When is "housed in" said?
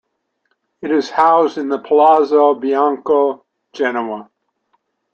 1.11-1.69